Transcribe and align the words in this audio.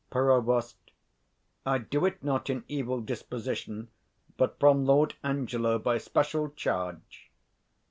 Prov. 0.09 0.73
I 1.63 1.77
do 1.77 2.07
it 2.07 2.23
not 2.23 2.49
in 2.49 2.63
evil 2.67 3.01
disposition, 3.01 3.89
But 4.35 4.57
from 4.59 4.83
Lord 4.83 5.13
Angelo 5.23 5.77
by 5.77 5.99
special 5.99 6.49
charge. 6.49 7.29